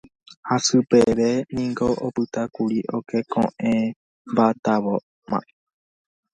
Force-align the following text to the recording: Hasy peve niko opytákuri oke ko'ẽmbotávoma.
Hasy 0.49 0.77
peve 0.89 1.29
niko 1.55 1.87
opytákuri 2.07 2.79
oke 2.97 3.19
ko'ẽmbotávoma. 3.31 5.39